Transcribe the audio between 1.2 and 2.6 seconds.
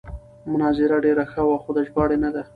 ښه وه خو د ژباړې نه ده.